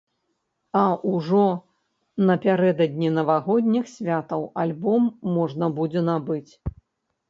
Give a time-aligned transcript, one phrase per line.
[0.79, 1.41] А ужо
[2.31, 5.03] напярэдадні навагодніх святаў альбом
[5.39, 6.49] можна будзе набыць.